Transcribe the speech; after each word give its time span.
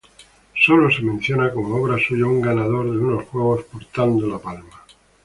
Sólo 0.65 0.89
se 0.89 1.03
menciona 1.03 1.51
como 1.53 1.75
obra 1.75 1.95
suya 1.99 2.25
un 2.25 2.41
ganador 2.41 2.85
de 2.85 2.97
unos 2.97 3.25
juegos 3.25 3.63
portando 3.65 4.25
la 4.27 4.39
palma. 4.39 4.81